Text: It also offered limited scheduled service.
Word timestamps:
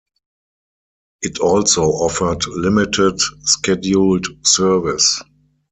It 1.21 1.37
also 1.37 1.83
offered 1.83 2.47
limited 2.47 3.21
scheduled 3.43 4.25
service. 4.41 5.21